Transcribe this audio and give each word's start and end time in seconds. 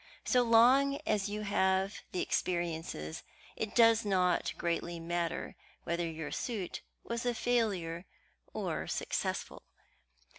So 0.25 0.41
long 0.41 0.99
as 1.05 1.29
you 1.29 1.41
have 1.43 1.99
the 2.11 2.23
experiences, 2.23 3.21
it 3.55 3.75
does 3.75 4.03
not 4.03 4.51
greatly 4.57 4.99
matter 4.99 5.55
whether 5.83 6.07
your 6.09 6.31
suit 6.31 6.81
was 7.03 7.23
a 7.23 7.35
failure 7.35 8.07
or 8.51 8.87
successful. 8.87 9.61